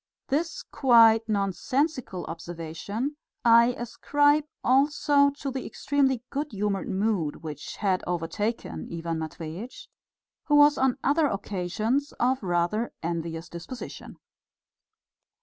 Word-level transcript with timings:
This 0.29 0.63
quite 0.63 1.29
nonsensical 1.29 2.25
observation 2.25 3.17
I 3.45 3.73
ascribe 3.77 4.45
also 4.63 5.29
to 5.29 5.51
the 5.51 5.63
extremely 5.63 6.23
good 6.31 6.53
humoured 6.53 6.89
mood 6.89 7.43
which 7.43 7.75
had 7.75 8.03
overtaken 8.07 8.89
Ivan 8.91 9.19
Matveitch, 9.19 9.89
who 10.45 10.55
was 10.55 10.79
on 10.79 10.97
other 11.03 11.27
occasions 11.27 12.13
of 12.13 12.41
rather 12.41 12.93
envious 13.03 13.47
disposition. 13.47 14.17